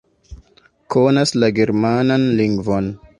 [0.95, 2.89] Konas la germanan lingvon.